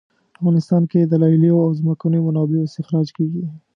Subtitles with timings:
[0.37, 3.43] افغانستان کې د لیلیو او ځمکنیو منابعو استخراج کیږي